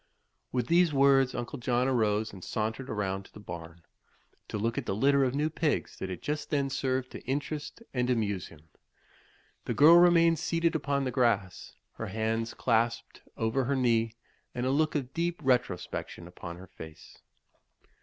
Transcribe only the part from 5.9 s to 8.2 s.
that just then served to interest and